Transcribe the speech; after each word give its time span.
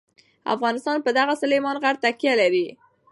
افغانستان 0.55 0.97
په 1.05 1.09
دغه 1.17 1.33
سلیمان 1.41 1.75
غر 1.83 1.95
تکیه 2.03 2.33
لري. 2.41 2.67